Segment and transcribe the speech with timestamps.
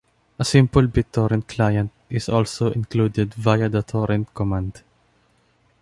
[0.39, 4.81] A simple BitTorrent client is also included via the "torrent" command.